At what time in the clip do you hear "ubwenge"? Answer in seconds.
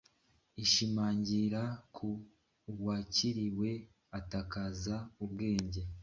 5.23-5.81